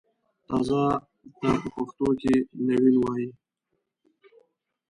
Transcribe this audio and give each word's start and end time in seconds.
تازه 0.47 0.81
ته 1.37 1.49
په 1.61 1.67
پښتو 1.75 2.07
کښې 2.19 2.35
نوين 2.67 2.95
وايي 2.99 3.27